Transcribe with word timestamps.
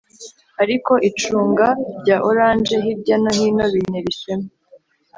ariko 0.63 0.91
icunga 1.09 1.67
rya 1.99 2.17
orange 2.29 2.75
hirya 2.83 3.15
no 3.23 3.29
hino 3.37 3.63
bintera 3.73 4.07
ishema. 4.13 4.49